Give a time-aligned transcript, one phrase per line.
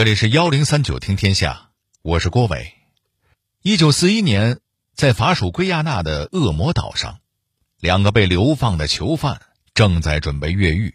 [0.00, 1.68] 这里是幺零三九听天下，
[2.00, 2.72] 我是郭伟。
[3.60, 4.60] 一九四一年，
[4.94, 7.18] 在法属圭亚那的恶魔岛上，
[7.78, 9.42] 两个被流放的囚犯
[9.74, 10.94] 正在准备越狱。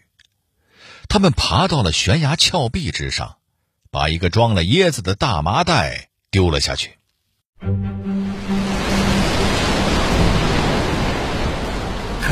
[1.08, 3.36] 他们爬到了悬崖峭壁之上，
[3.92, 6.98] 把一个装了椰子的大麻袋丢了下去。
[7.60, 7.64] 可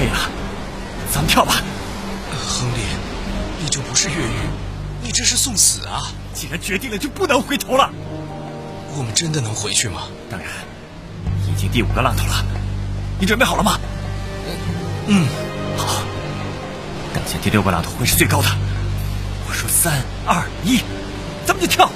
[0.03, 0.29] 以了，
[1.13, 1.55] 咱们跳吧。
[2.33, 2.81] 亨利，
[3.63, 4.49] 你就不是越狱，
[5.05, 6.13] 你这是送死啊！
[6.35, 7.91] 既然决定了，就不能回头了。
[8.97, 10.03] 我们真的能回去吗？
[10.31, 10.49] 当然，
[11.49, 12.45] 已经第五个浪头了。
[13.19, 13.79] 你准备好了吗？
[15.07, 15.27] 嗯，
[15.79, 16.03] 好。
[17.15, 18.49] 等下第六个浪头会是最高的。
[19.49, 20.81] 我说三二一，
[21.47, 21.89] 咱们就跳。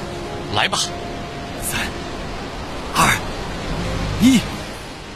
[0.55, 0.79] 来吧。
[1.62, 1.80] 三
[2.95, 3.12] 二
[4.20, 4.41] 一，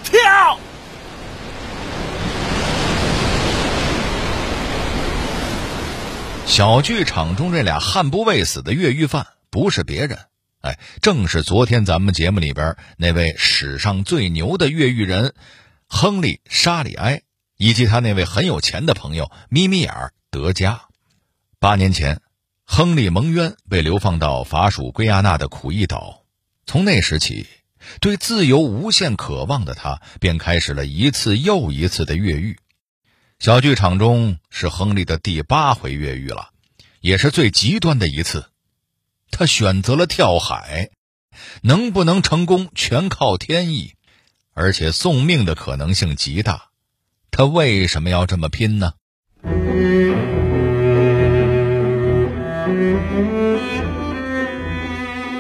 [0.05, 0.59] 跳！
[6.53, 10.19] 小剧场中这俩悍不畏死的越狱犯不是别人，
[10.61, 15.33] 哎，正是昨天咱们节目里边那位史上最牛的越狱人
[15.87, 17.23] 亨利·沙里埃，
[17.57, 20.83] 以及他那位很有钱的朋友咪咪眼德加。
[21.59, 22.21] 八年前，
[22.67, 26.27] 亨利蒙冤被流放到法属圭亚那的苦役岛，
[26.67, 27.47] 从那时起，
[27.99, 32.59] 对自由无限渴望的他便开始了一次又一次的越狱。
[33.43, 36.51] 小剧场中是亨利的第八回越狱了，
[37.01, 38.45] 也是最极端的一次。
[39.33, 40.91] 他选择了跳海，
[41.61, 43.95] 能不能成功全靠天意，
[44.55, 46.67] 而且送命的可能性极大。
[47.33, 48.93] 他为什么要这么拼呢？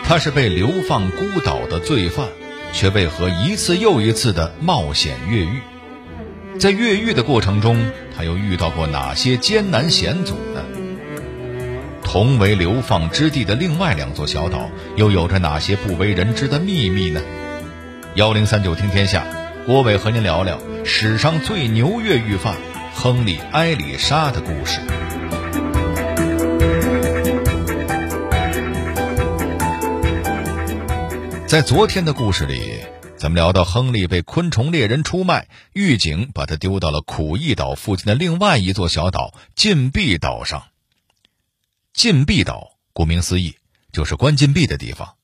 [0.03, 2.27] 他是被流放孤岛的罪犯，
[2.72, 5.62] 却为何一次又一次的冒险越狱？
[6.63, 10.63] 在越狱的过程中，他又遇到过哪些艰难险阻呢？
[12.05, 17.21] 同为流放之地的另外两座小岛，又有着哪些不为人知的秘密呢？
[18.15, 19.27] 幺零三九听天下，
[19.67, 22.55] 郭伟和您聊聊史上最牛越狱犯
[22.95, 24.78] 亨利·埃里莎的故事。
[31.45, 32.91] 在昨天的故事里。
[33.22, 40.65] 咱们聊到亨利被昆虫猎人出卖，狱警把他丢到了苦役岛附近的另外一座小岛禁闭岛上。
[41.93, 43.55] 禁闭岛顾名思义
[43.93, 45.15] 就是关禁闭的地方，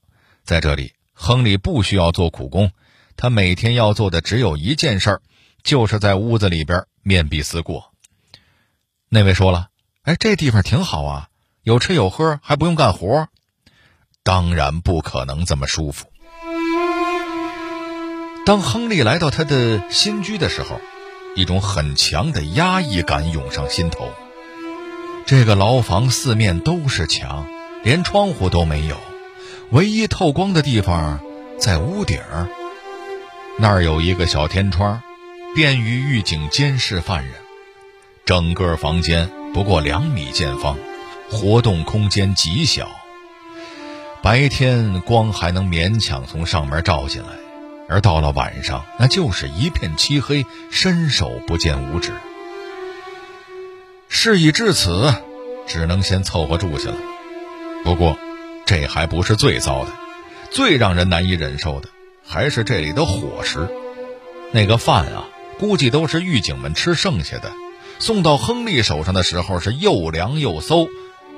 [0.45, 2.71] 在这里，亨利不需要做苦工，
[3.17, 5.23] 他每天要做的只有一件事儿，
[5.65, 7.93] 就是在屋子里边面壁思过。
[9.09, 9.71] 那位说了
[10.07, 11.31] ：“哎，这地方挺好啊，
[11.65, 13.27] 有吃有喝，还不用干活。”
[14.23, 16.08] 当然不可能这么舒服。
[18.49, 20.81] 当亨利来到他的新居的时候，
[21.37, 24.11] 一种很强的压抑感涌上心头。
[25.27, 27.47] 这个牢房四面都是墙，
[27.85, 28.97] 连窗户都没有，
[29.69, 31.21] 唯一透光的地方
[31.59, 32.49] 在屋顶儿。
[33.59, 35.03] 那儿有一个小天窗，
[35.55, 37.35] 便于狱警监视犯人。
[38.25, 40.79] 整个房间不过两米见方，
[41.31, 42.89] 活动空间极小。
[44.23, 47.48] 白天光还能勉强从上面照进来。
[47.89, 52.13] 而到了晚上，那就是一片漆黑，伸手不见五指。
[54.09, 55.15] 事已至此，
[55.67, 56.97] 只能先凑合住下了。
[57.85, 58.19] 不过，
[58.67, 59.91] 这还不是最糟的，
[60.51, 61.89] 最让人难以忍受的
[62.27, 63.69] 还是这里的伙食。
[64.53, 65.25] 那个饭啊，
[65.59, 67.53] 估计都是狱警们吃剩下的，
[67.99, 70.89] 送到亨利手上的时候是又凉又馊，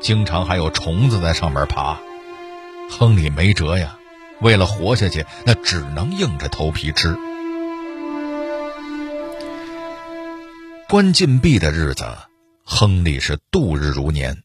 [0.00, 2.00] 经常还有虫子在上面爬。
[2.90, 3.96] 亨利没辙呀。
[4.40, 7.16] 为了活下去，那只能硬着头皮吃。
[10.88, 12.04] 关禁闭的日子，
[12.64, 14.42] 亨利是度日如年。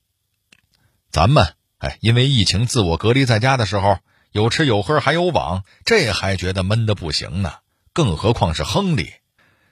[1.10, 4.00] 咱们哎，因为疫情自我隔离在家的时候，
[4.32, 7.54] 有吃有喝还有网，这还觉得闷得不行呢。
[7.94, 9.14] 更何况是亨利，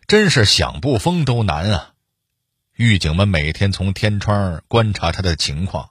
[0.08, 1.90] 真是想不疯都难啊！
[2.76, 5.90] 狱警们每天从天窗观察他的情况，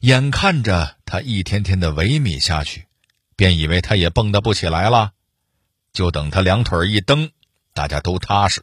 [0.00, 2.85] 眼看着他一天天的萎靡下去。
[3.36, 5.12] 便以为他也蹦跶不起来了，
[5.92, 7.30] 就等他两腿一蹬，
[7.74, 8.62] 大家都踏实。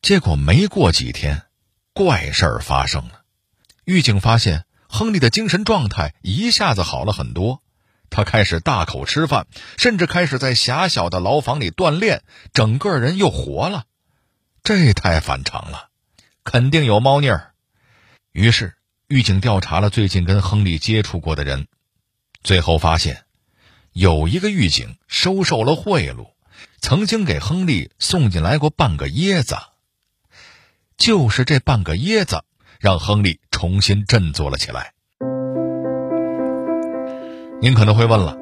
[0.00, 1.42] 结果没过几天，
[1.92, 3.22] 怪事儿发生了。
[3.84, 7.60] 狱警发现亨利的精神状态一下子好了很多，
[8.08, 12.22] 他开始大口吃饭，甚至开始在狭小的牢房里锻炼，
[12.52, 13.84] 整个人又活了。
[14.62, 15.88] 这太反常了，
[16.44, 17.52] 肯定有猫腻儿。
[18.30, 18.74] 于是
[19.08, 21.66] 狱警调查了最近跟亨利接触过的人，
[22.44, 23.25] 最后发现。
[23.98, 26.26] 有一个狱警收受了贿赂，
[26.82, 29.56] 曾经给亨利送进来过半个椰子。
[30.98, 32.42] 就是这半个椰子，
[32.78, 34.92] 让亨利重新振作了起来。
[37.62, 38.36] 您可能会问了，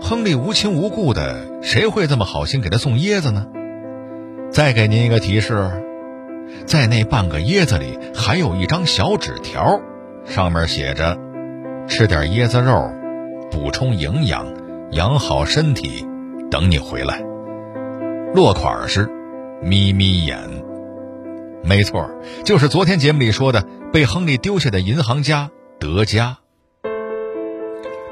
[0.00, 3.46] 亨利无亲无故的，谁会这么好心给他送椰子呢？
[4.50, 5.84] 再给您一个提示，
[6.64, 9.82] 在那半个椰子里还有一张小纸条，
[10.24, 11.18] 上面写着
[11.86, 12.90] ：“吃点椰子肉，
[13.50, 14.58] 补充营养，
[14.92, 16.06] 养好身体，
[16.50, 17.22] 等你回来。”
[18.34, 19.08] 落款是
[19.62, 20.38] “眯眯眼”。
[21.62, 22.10] 没错，
[22.44, 26.38] 就是昨天节目里说的被亨利丢下的银行家德加。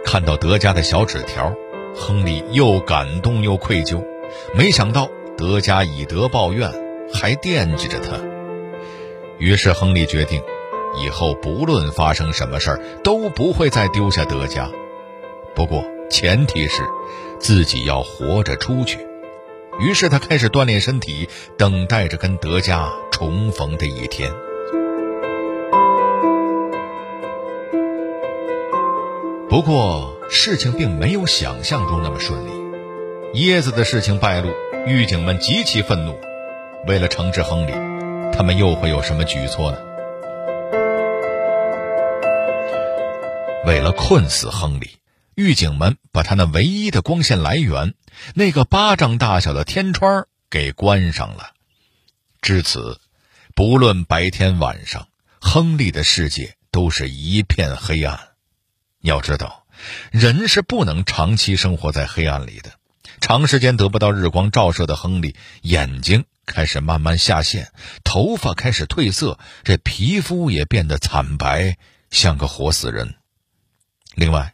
[0.04, 1.54] 看到德加的小纸条，
[1.94, 4.04] 亨利又感动又愧疚。
[4.54, 6.70] 没想到德加以德报怨，
[7.12, 8.18] 还惦记着他。
[9.38, 10.42] 于是亨利决定，
[11.02, 14.68] 以后不论发生什么事儿，都不会再丢下德加。
[15.54, 16.82] 不过前提是，
[17.38, 18.98] 自己要活着出去。
[19.78, 24.32] 于是他开始锻炼身体，等待着跟德加重逢的一天。
[29.48, 32.50] 不过事情并没有想象中那么顺利，
[33.40, 34.50] 椰子的事情败露，
[34.86, 36.18] 狱警们极其愤怒。
[36.86, 37.72] 为了惩治亨利，
[38.32, 39.78] 他们又会有什么举措呢？
[43.66, 44.90] 为了困死亨利，
[45.38, 47.94] 狱警们把他那唯一的光线来源——
[48.34, 51.52] 那个巴掌大小的天窗给关上了。
[52.42, 53.00] 至此，
[53.54, 55.06] 不论白天晚上，
[55.40, 58.30] 亨利的世界都是一片黑暗。
[59.00, 59.64] 要知道，
[60.10, 62.72] 人是不能长期生活在黑暗里的。
[63.20, 67.70] 长时间得不到日光照射的亨利，眼睛开始慢慢下陷，
[68.02, 71.78] 头发开始褪色，这皮肤也变得惨白，
[72.10, 73.14] 像个活死人。
[74.16, 74.52] 另外，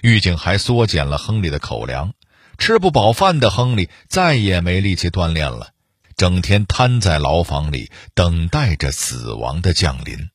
[0.00, 2.12] 狱警还缩减了亨利的口粮，
[2.58, 5.68] 吃不饱饭的亨利再也没力气锻炼了，
[6.16, 10.30] 整天瘫在牢房里，等待着死亡的降临。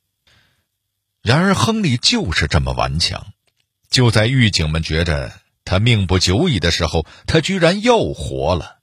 [1.23, 3.27] 然而，亨利就是这么顽强。
[3.89, 5.31] 就在狱警们觉着
[5.65, 8.77] 他命不久矣的时候，他居然又活了。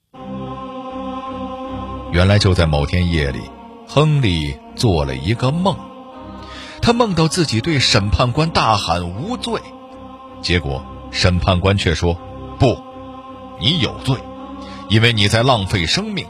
[2.13, 3.41] 原来就在某天夜里，
[3.87, 5.79] 亨利做了一个梦，
[6.81, 9.61] 他梦到自己对审判官大喊无罪，
[10.43, 12.19] 结果审判官却说
[12.59, 12.79] ：“不，
[13.61, 14.17] 你有罪，
[14.89, 16.27] 因为你在浪费生命，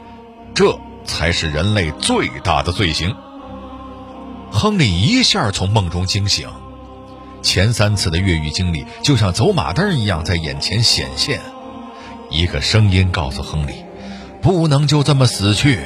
[0.53, 3.15] 这才是人类最大的罪行。”
[4.51, 6.49] 亨利一下从梦中惊醒。
[7.41, 11.39] 前三次的越狱经历就像走马灯一样在眼前显现，
[12.29, 13.85] 一个声音告诉亨利
[14.41, 15.79] ：“不能就这么死去。”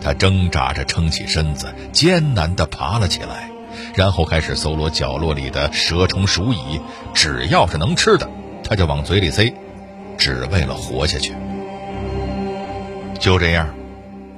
[0.00, 3.50] 他挣扎着撑起身子，艰难地爬了起来，
[3.94, 6.80] 然后开始搜罗角落里的蛇虫鼠蚁，
[7.14, 8.28] 只要是能吃的，
[8.64, 9.54] 他就往嘴里塞，
[10.16, 11.34] 只为了活下去。
[13.18, 13.74] 就这样。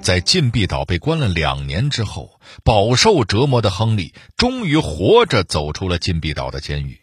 [0.03, 6.99] 在禁闭岛被关了两年之后，饱受折磨的亨利终于活着走出了禁闭岛的监狱。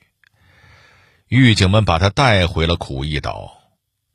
[1.28, 3.52] 狱警们把他带回了苦役岛，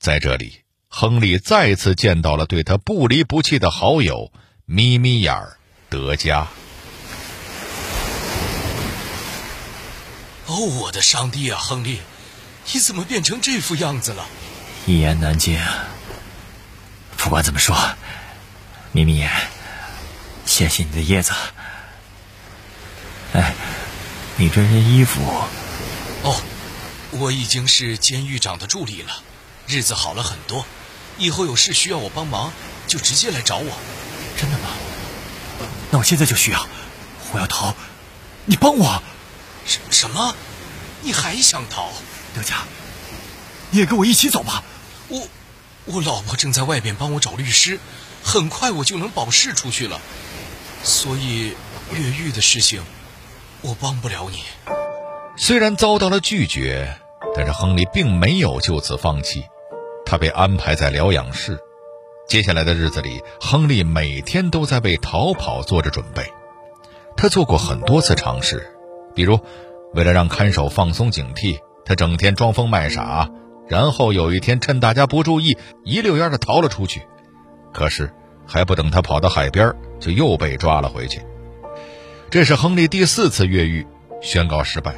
[0.00, 4.32] 在这里，亨利再次见到了对他不离不弃的好友
[4.66, 5.58] 眯眯眼儿
[5.88, 6.48] 德加。
[10.52, 12.02] 哦，我的上帝啊，亨利，
[12.70, 14.26] 你怎么变成这副样子了？
[14.84, 15.58] 一言难尽。
[17.16, 17.74] 不管怎么说。
[18.92, 19.30] 眯眯眼，
[20.44, 21.32] 谢谢你的叶子。
[23.32, 23.54] 哎，
[24.36, 25.22] 你这身衣服……
[26.22, 26.42] 哦，
[27.12, 29.22] 我已经是监狱长的助理了，
[29.66, 30.66] 日子好了很多。
[31.16, 32.52] 以后有事需要我帮忙，
[32.86, 33.78] 就直接来找我。
[34.36, 34.68] 真的吗？
[35.90, 36.68] 那我现在就需要，
[37.32, 37.74] 我要逃，
[38.44, 39.02] 你帮我。
[39.64, 40.34] 什什么？
[41.02, 41.90] 你还想逃？
[42.34, 42.64] 德佳，
[43.70, 44.62] 你也跟我一起走吧。
[45.08, 45.26] 我，
[45.84, 47.78] 我老婆正在外边帮我找律师。
[48.24, 50.00] 很快我就能保释出去了，
[50.84, 51.54] 所以
[51.92, 52.80] 越狱的事情
[53.62, 54.44] 我帮不了你。
[55.36, 56.96] 虽然遭到了拒绝，
[57.34, 59.44] 但是亨利并没有就此放弃，
[60.06, 61.58] 他被安排在疗养室。
[62.28, 66.32] 接下来的日子里，亨利每天都在为逃跑做着准备。
[67.16, 68.72] 他做过很多次尝试，
[69.14, 69.38] 比如
[69.94, 73.30] 为了让看守放松警惕，他整天装疯卖傻，
[73.68, 77.02] 然后有一天趁大家不注意，一溜烟的逃了出去。
[77.72, 78.12] 可是，
[78.46, 81.22] 还不等他跑到海边，就又被抓了回去。
[82.30, 83.86] 这是亨利第四次越狱，
[84.20, 84.94] 宣告失败。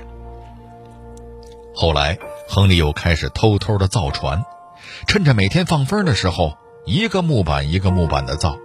[1.75, 2.19] 后来，
[2.49, 4.45] 亨利又开始偷偷的造船，
[5.07, 6.57] 趁着每天放风的时候，
[6.87, 8.57] 一个木板一个木板的造。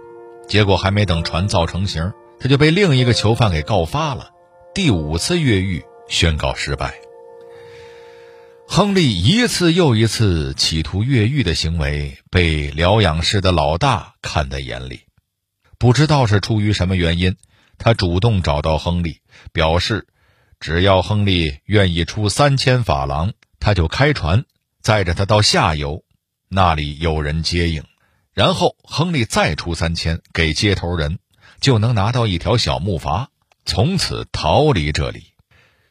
[0.46, 4.30] 结果还没等船造成型，他就被另一个囚犯给告发了。
[4.82, 6.94] 第五次越狱宣告失败。
[8.66, 15.00] 亨利一次又一次企图越狱的行为被疗养室的老大看在眼里，
[15.78, 17.36] 不知道是出于什么原因，
[17.76, 19.20] 他主动找到亨利，
[19.52, 20.06] 表示
[20.58, 24.46] 只要亨利愿意出三千法郎，他就开船
[24.80, 26.04] 载着他到下游，
[26.48, 27.84] 那里有人接应，
[28.32, 31.18] 然后亨利再出三千给接头人，
[31.60, 33.26] 就能拿到一条小木筏，
[33.70, 35.32] 从此逃离这里。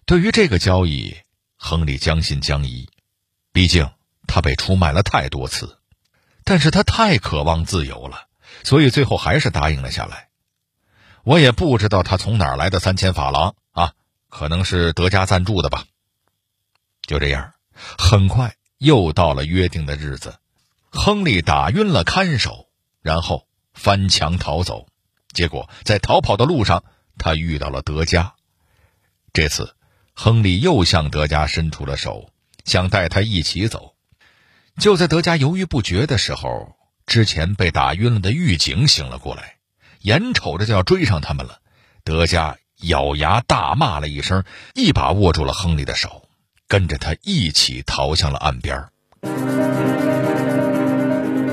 [0.06, 1.16] 对于这个交易，
[1.56, 2.90] 亨利将信将疑，
[3.54, 3.90] 毕竟
[4.28, 5.80] 他被出卖了太多次，
[6.44, 8.28] 但是他太渴望自由了，
[8.66, 10.28] 所以最后还是答应了下来。
[11.24, 13.94] 我也不知道他从哪儿来的三千法郎啊，
[14.28, 15.86] 可能是德加赞助的吧。
[17.04, 17.54] 就这样，
[17.98, 20.36] 很快又到了约定的日子，
[20.92, 22.68] 亨利打晕了看守，
[23.02, 24.86] 然后翻墙逃走。
[25.32, 26.84] 结果在逃跑的路上，
[27.20, 28.34] 他遇到了德加。
[29.32, 29.76] 这次。
[30.22, 32.30] 亨利又向德加伸出了手，
[32.66, 33.94] 想带他一起走。
[34.78, 39.56] 就在德加犹豫不决的时候，之前被打晕了的狱警醒了过来，
[40.02, 41.60] 眼瞅着就要追上他们了。
[42.04, 44.44] 德加咬牙大骂了一声，
[44.76, 46.28] 一把握住了亨利的手，
[46.68, 48.90] 跟着他一起逃向了岸边。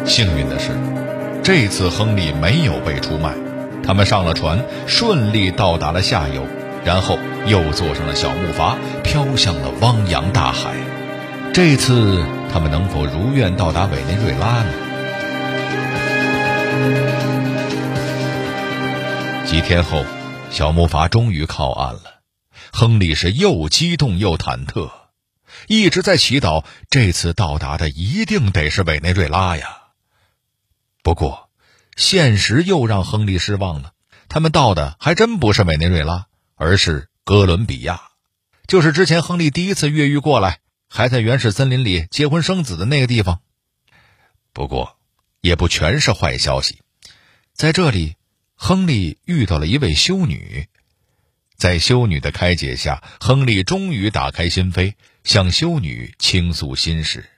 [0.04, 0.72] 幸运的是，
[1.44, 3.32] 这次亨利没有被出卖，
[3.86, 6.46] 他们上了船，顺利到达了下游。
[6.84, 10.72] 然后又坐上了小木筏，飘向了汪洋大海。
[11.52, 14.70] 这次他们能否如愿到达委内瑞拉呢？
[19.46, 20.04] 几天后，
[20.50, 22.20] 小木筏终于靠岸了。
[22.72, 24.90] 亨利是又激动又忐忑，
[25.66, 29.78] 一直在祈祷这次到达的一定得是委内瑞拉呀。
[31.02, 31.45] 不过，
[31.96, 33.92] 现实又让亨利失望了。
[34.28, 36.26] 他们到的还真不是委内瑞拉。
[36.58, 38.00] 而是哥伦比亚，
[38.66, 43.42] 就是之前亨利第一次越狱过来，还在原始森林里结婚生子的那个地方。
[44.54, 44.96] 不过，
[45.42, 46.80] 也不全是坏消息，
[47.52, 48.16] 在这里，
[48.54, 50.66] 亨利遇到了一位修女，
[51.58, 57.28] 在修女的开解下，亨利终于打开心扉，向修女倾诉心事，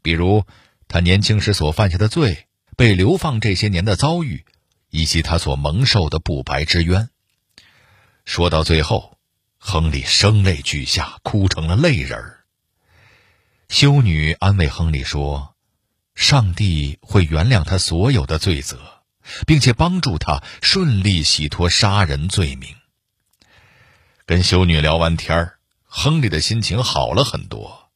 [0.00, 0.46] 比如
[0.88, 4.44] 他年轻时所犯下的罪、被流放这些年的遭遇，
[4.90, 7.10] 以及他所蒙受的不白之冤。
[8.24, 9.18] 说到最后，
[9.58, 12.44] 亨利声泪俱下，哭成了泪人儿。
[13.68, 15.54] 修女安慰亨利说
[16.14, 18.78] ：“上帝会原谅他所有的罪责，
[19.46, 22.74] 并且帮助他顺利洗脱杀人罪名。”
[24.26, 27.90] 跟修女聊完天儿，亨利的心情好了很多。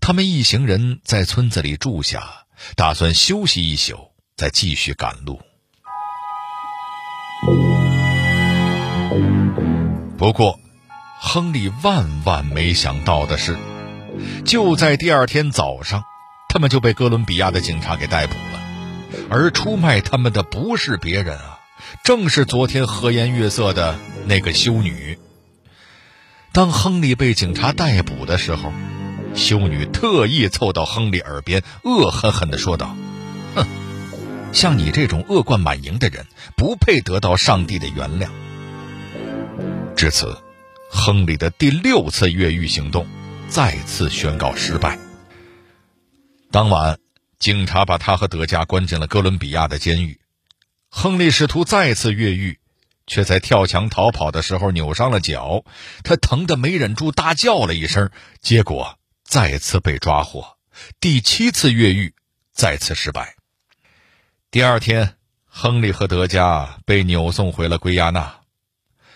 [0.00, 2.46] 他们一行人在村子里住下，
[2.76, 4.11] 打算休息一宿，
[4.42, 5.40] 再继续赶路。
[10.18, 10.58] 不过，
[11.20, 13.56] 亨利万万没想到的是，
[14.44, 16.02] 就在第二天早上，
[16.48, 18.60] 他们就被哥伦比亚的警察给逮捕了。
[19.30, 21.60] 而出卖他们的不是别人啊，
[22.02, 23.96] 正是昨天和颜悦色的
[24.26, 25.20] 那个修女。
[26.50, 28.72] 当亨利被警察逮捕的时候，
[29.36, 32.96] 修女特意凑到亨利耳边，恶狠狠地说道
[33.54, 33.64] ：“哼，
[34.52, 38.28] 像你这种恶贯满盈的人，不配得到上帝的原谅。”
[39.96, 40.36] 至此，
[40.90, 43.06] 亨利的第六次越狱行动
[43.48, 44.98] 再次宣告失败。
[46.50, 46.98] 当晚，
[47.38, 50.20] 警察把他和德加关进了哥伦比亚的监狱。
[50.90, 52.58] 亨利试图再次越狱，
[53.06, 55.64] 却在跳墙逃跑的时候扭伤了脚，
[56.04, 60.58] 他疼得没忍住大叫了一声，结果再次被抓获。
[61.00, 62.14] 第七次越狱
[62.52, 63.36] 再次失败。
[64.52, 65.14] 第二天，
[65.46, 68.40] 亨利和德加被扭送回了圭亚那。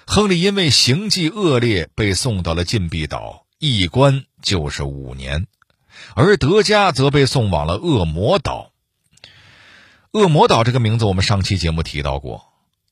[0.06, 5.46] 亨利因为行迹恶劣被送到了禁闭岛，一关就是五年，
[6.14, 8.72] 而德加则被送往了恶魔岛。
[10.12, 12.46] 恶魔岛这个名字我们上期节目提到过，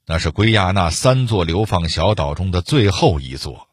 [0.04, 3.70] 那是圭亚那三座流放小岛中的最后一座，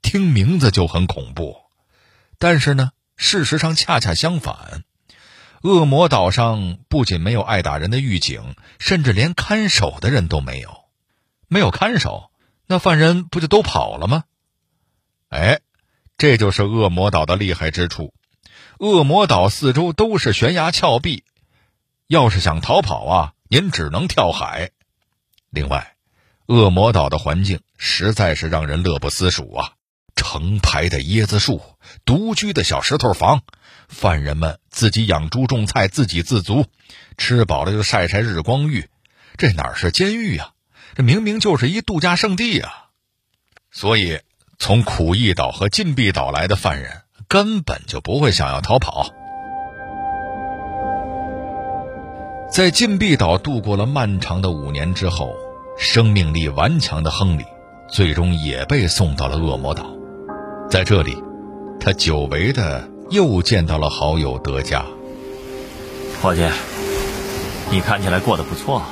[0.00, 1.54] 听名字就很恐怖。
[2.38, 4.84] 但是呢，事实上恰恰相反，
[5.62, 10.84] 恶魔岛上不仅没有爱打人的狱警，甚至连看守的人都没有，
[11.48, 12.30] 没有看守。
[12.66, 14.24] 那犯人不就都跑了吗？
[15.28, 15.60] 哎，
[16.16, 18.14] 这就是恶魔岛的厉害之处。
[18.78, 21.24] 恶魔岛四周都是悬崖峭壁，
[22.06, 24.70] 要是想逃跑啊，您只能跳海。
[25.50, 25.96] 另外，
[26.46, 29.72] 恶魔岛的环境实在是让人乐不思蜀啊！
[30.16, 31.62] 成排的椰子树，
[32.04, 33.42] 独居的小石头房，
[33.90, 36.64] 犯人们自己养猪种菜，自给自足，
[37.18, 38.86] 吃饱了就晒晒日光浴。
[39.36, 40.52] 这哪是监狱呀？
[40.94, 42.88] 这明明就是一度假胜地啊！
[43.70, 44.20] 所以，
[44.58, 49.10] 从苦役岛和禁闭岛来的犯人根本就不会想要逃跑。
[52.50, 55.32] 在禁闭岛度过了漫长的五年之后，
[55.78, 57.44] 生命力顽强的亨利
[57.88, 59.88] 最终也被送到了恶魔岛。
[60.68, 61.16] 在这里，
[61.78, 64.86] 他久违的又见到了好友德加。
[66.22, 66.48] 伙计，
[67.70, 68.82] 你看起来过得不错。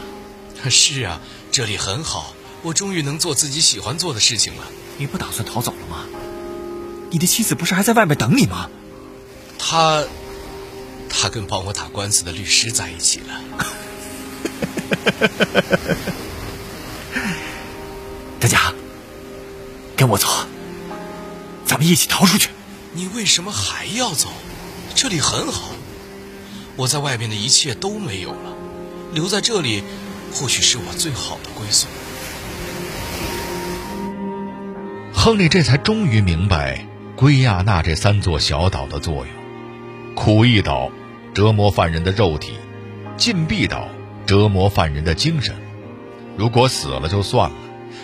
[0.69, 1.21] 是啊，
[1.53, 4.65] 这里很好，我终于能做自己喜欢做的事情了。
[4.97, 6.05] 你不打算逃走了吗？
[7.11, 8.69] 你的妻子不是还在外面等你吗？
[9.57, 10.03] 他，
[11.09, 13.41] 他跟帮我打官司的律师在一起了。
[18.41, 18.75] 大家，
[19.97, 20.27] 跟我走，
[21.65, 22.51] 咱们一起逃出去。
[22.92, 24.28] 你为什么还要走？
[24.95, 25.71] 这里很好，
[26.76, 28.52] 我在外面的一切都没有了，
[29.12, 29.85] 留在这里，
[30.33, 31.87] 或许是我最好的归宿。
[35.12, 40.90] 亨利这才终于明白圭亚那这三座小岛的作用：苦役岛
[41.35, 42.54] 折磨犯人的肉体，
[43.16, 43.88] 禁闭岛
[44.26, 45.54] 折磨犯人的精神。
[46.37, 47.57] 如果死了就算了，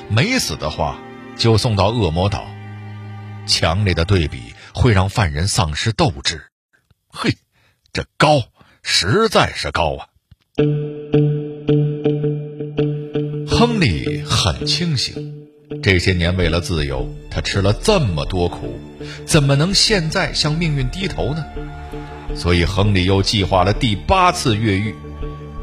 [0.09, 0.99] 没死的话
[1.37, 2.47] 就送到恶魔岛。
[3.47, 6.43] 强烈的对比会让犯人丧失斗志。
[7.09, 7.39] 嘿，
[7.93, 8.43] 这高
[8.83, 10.09] 实在是高啊！
[13.49, 15.47] 亨利很清醒，
[15.83, 18.79] 这些年为了自由，他吃了这么多苦，
[19.25, 21.45] 怎么能现在向命运低头呢？
[22.35, 24.93] 所以，亨利又计划了第八次越狱。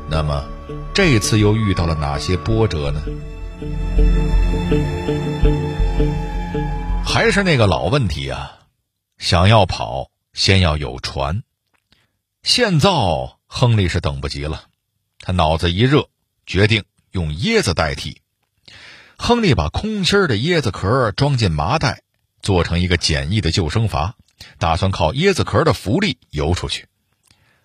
[0.09, 0.45] 那么，
[0.93, 3.03] 这次又遇到了哪些波折呢？
[7.05, 8.60] 还是那个老问题啊，
[9.21, 11.43] 想要跑，先要有船。
[12.41, 14.63] 现造，亨利是等不及了，
[15.19, 16.09] 他脑子一热，
[16.47, 18.19] 决定用椰子代替。
[19.17, 22.01] 亨利把空心的椰子壳装进麻袋，
[22.41, 24.13] 做成一个简易的救生筏，
[24.57, 26.87] 打算靠椰子壳的浮力游出去。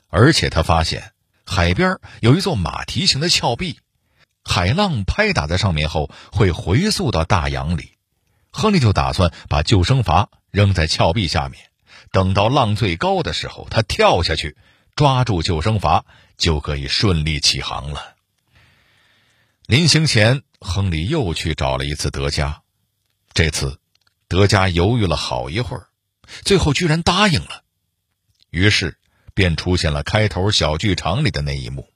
[0.08, 1.14] 而且他发现
[1.46, 3.78] 海边有一座马蹄形的峭壁，
[4.44, 7.95] 海浪拍打在上面后会回溯到大洋里。
[8.56, 11.60] 亨利就打算把救生筏扔在峭壁下面，
[12.10, 14.56] 等到浪最高的时候，他跳下去，
[14.94, 16.04] 抓住救生筏，
[16.38, 18.14] 就可以顺利起航了。
[19.66, 22.62] 临行前，亨利又去找了一次德加，
[23.34, 23.78] 这次，
[24.26, 25.88] 德加犹豫了好一会儿，
[26.42, 27.62] 最后居然答应了。
[28.48, 28.96] 于是，
[29.34, 31.90] 便出现了开头小剧场里的那一幕：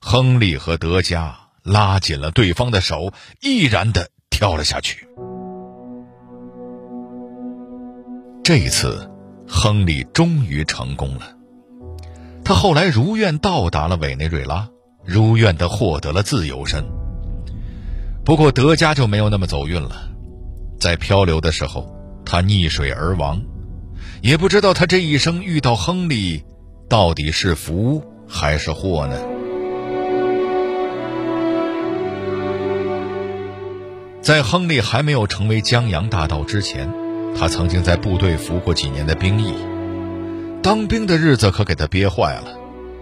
[0.00, 5.06] 亨利和德加拉紧了对方的手，毅然的跳了下去。
[8.44, 9.10] 这一次，
[9.48, 11.34] 亨利终于成功了。
[12.44, 14.68] 他后来如愿到达了委内瑞拉，
[15.02, 16.84] 如愿的获得了自由身。
[18.22, 20.10] 不过德加就没有那么走运了，
[20.78, 21.90] 在漂流的时候，
[22.26, 23.40] 他溺水而亡。
[24.20, 26.44] 也不知道他这一生遇到亨利，
[26.86, 29.16] 到底是福还是祸呢？
[34.20, 37.03] 在亨利还没有成为江洋大盗之前。
[37.36, 39.54] 他曾经在部队服过几年的兵役，
[40.62, 42.44] 当兵的日子可给他憋坏了，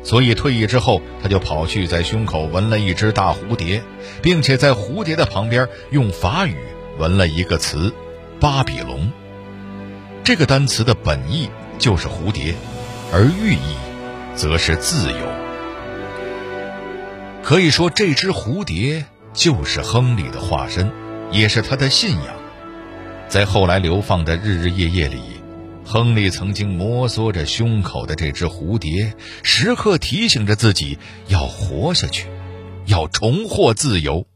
[0.02, 3.82] 所以退役之后，他就跑去在胸口纹了一只大蝴蝶，
[4.22, 6.56] 并且在蝴蝶的旁边用法语
[6.98, 7.92] 纹了一个词
[8.40, 9.12] “巴比龙”。
[10.24, 12.54] 这个单词的本意就是蝴蝶，
[13.12, 13.76] 而寓意
[14.34, 15.18] 则是自由。
[17.42, 20.90] 可以说，这只蝴蝶就是亨利的化身，
[21.30, 22.41] 也是他的信仰。
[23.32, 25.18] 在后来流放的日日夜夜里，
[25.86, 32.28] 亨利曾经摩挲着胸口的这只蝴蝶，时刻提醒着自己要活下去，
[32.84, 34.26] 要重获自由。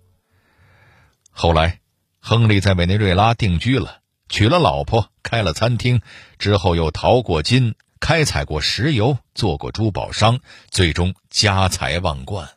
[1.30, 1.80] 后来，
[2.20, 3.98] 亨利在委内瑞拉定居了，
[4.30, 6.00] 娶了老婆，开了餐厅，
[6.38, 12.48] 之后又淘过金，开采过石油，做过珠宝商，最终家财万贯。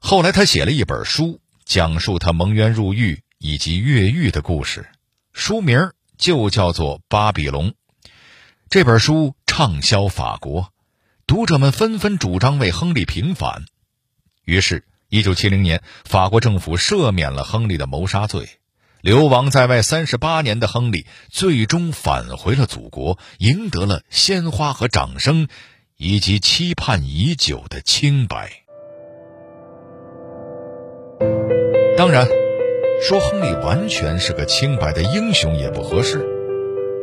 [0.00, 3.22] 后来，他写了一本书，讲述他蒙冤入狱。
[3.42, 4.86] 以及越狱的故事，
[5.32, 7.70] 书名就叫做《巴比龙》。
[8.70, 10.72] 这本书畅销法国，
[11.26, 13.64] 读者们纷纷主张为亨利平反。
[14.44, 18.48] 于是，一九七零年，法国政府赦免了亨利的谋杀罪。
[19.00, 25.48] 流亡在外三十八年的亨利，最终返回了祖国，赢得了鲜花和掌声，
[25.96, 28.62] 以及期盼已久的清白。
[31.98, 32.41] 当然。
[33.02, 36.24] 说亨利完全是个清白的英雄也不合适，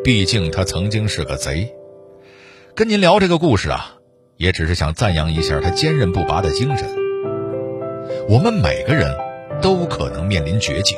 [0.01, 1.75] 毕竟他曾经是个贼。
[2.73, 3.95] 跟您聊这个故事啊，
[4.37, 6.87] 也只是想赞扬一下他坚韧不拔的精神。
[8.29, 9.13] 我们每个人
[9.61, 10.97] 都可能面临绝境，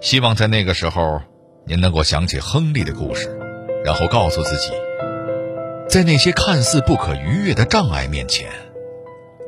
[0.00, 1.20] 希望在那个时候，
[1.66, 3.38] 您能够想起亨利的故事，
[3.84, 4.72] 然后告诉自己，
[5.90, 8.48] 在那些看似不可逾越的障碍面前，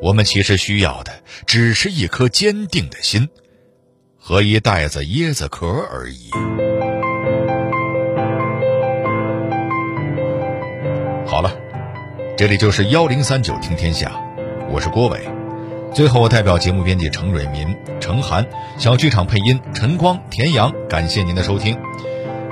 [0.03, 1.13] 我们其实需要的
[1.47, 3.31] 只是一颗坚定的心。
[4.29, 6.31] 和一袋子椰子壳而已。
[11.25, 11.53] 好了，
[12.37, 14.11] 这里就是幺零三九听天下，
[14.69, 15.21] 我是郭伟。
[15.95, 18.45] 最后，我代表节目编辑程蕊民、程涵，
[18.77, 21.79] 小剧场配音陈光、田阳，感谢您的收听。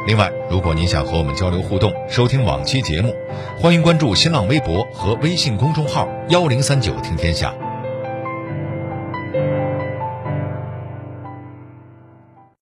[0.06, 3.12] 另外，如果您想和我们交流互动、收听往期节目，
[3.58, 7.52] 欢迎关注新浪微博和微信公众号“幺零三九听天下”。